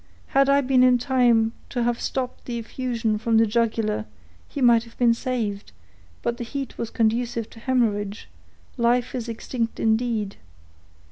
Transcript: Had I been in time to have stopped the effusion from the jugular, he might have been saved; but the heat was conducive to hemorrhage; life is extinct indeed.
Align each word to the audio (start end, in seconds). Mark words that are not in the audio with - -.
Had 0.29 0.49
I 0.49 0.61
been 0.61 0.81
in 0.81 0.97
time 0.97 1.53
to 1.69 1.83
have 1.83 2.01
stopped 2.01 2.45
the 2.45 2.57
effusion 2.57 3.19
from 3.19 3.37
the 3.37 3.45
jugular, 3.45 4.07
he 4.49 4.59
might 4.59 4.83
have 4.83 4.97
been 4.97 5.13
saved; 5.13 5.73
but 6.23 6.37
the 6.37 6.43
heat 6.43 6.75
was 6.75 6.89
conducive 6.89 7.47
to 7.51 7.59
hemorrhage; 7.59 8.27
life 8.77 9.13
is 9.13 9.29
extinct 9.29 9.79
indeed. 9.79 10.37